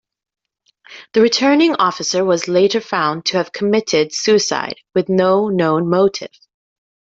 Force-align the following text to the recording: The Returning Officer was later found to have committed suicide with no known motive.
The 1.13 1.21
Returning 1.21 1.75
Officer 1.75 2.25
was 2.25 2.47
later 2.47 2.81
found 2.81 3.25
to 3.27 3.37
have 3.37 3.51
committed 3.53 4.11
suicide 4.15 4.79
with 4.95 5.09
no 5.09 5.47
known 5.49 5.91
motive. 5.91 6.31